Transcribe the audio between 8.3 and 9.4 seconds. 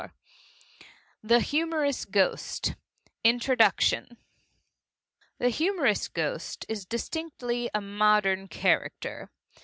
character.